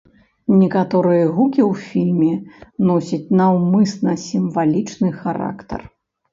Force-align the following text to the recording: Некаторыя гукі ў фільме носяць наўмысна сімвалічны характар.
Некаторыя 0.61 1.25
гукі 1.35 1.61
ў 1.71 1.73
фільме 1.91 2.33
носяць 2.93 3.31
наўмысна 3.43 4.19
сімвалічны 4.27 5.15
характар. 5.23 5.79